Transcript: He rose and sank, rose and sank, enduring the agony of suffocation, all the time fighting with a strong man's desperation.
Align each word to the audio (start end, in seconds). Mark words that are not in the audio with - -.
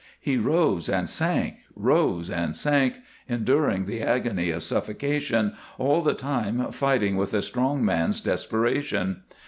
He 0.19 0.35
rose 0.35 0.89
and 0.89 1.07
sank, 1.07 1.57
rose 1.75 2.31
and 2.31 2.55
sank, 2.55 2.95
enduring 3.29 3.85
the 3.85 4.01
agony 4.01 4.49
of 4.49 4.63
suffocation, 4.63 5.53
all 5.77 6.01
the 6.01 6.15
time 6.15 6.71
fighting 6.71 7.17
with 7.17 7.35
a 7.35 7.41
strong 7.43 7.85
man's 7.85 8.19
desperation. 8.19 9.21